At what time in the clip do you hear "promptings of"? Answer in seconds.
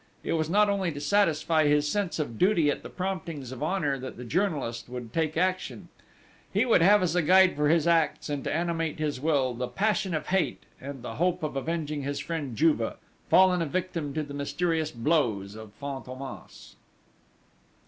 2.89-3.61